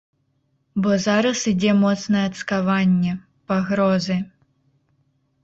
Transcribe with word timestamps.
Бо 0.85 0.91
зараз 1.03 1.43
ідзе 1.51 1.73
моцнае 1.81 2.23
цкаванне, 2.39 3.13
пагрозы. 3.53 4.19